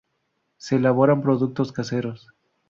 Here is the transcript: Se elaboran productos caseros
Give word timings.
Se 0.57 0.77
elaboran 0.77 1.21
productos 1.21 1.71
caseros 1.71 2.27